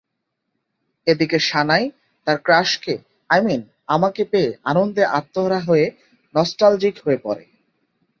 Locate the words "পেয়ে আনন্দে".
4.31-5.03